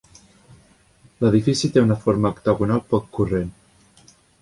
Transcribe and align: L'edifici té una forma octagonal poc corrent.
L'edifici 1.25 1.71
té 1.77 1.85
una 1.89 1.99
forma 2.07 2.35
octagonal 2.37 2.85
poc 2.95 3.09
corrent. 3.19 3.57